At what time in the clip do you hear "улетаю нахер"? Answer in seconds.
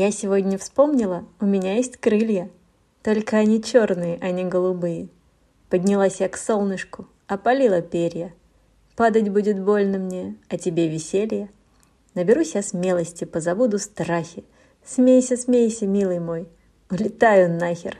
16.92-17.98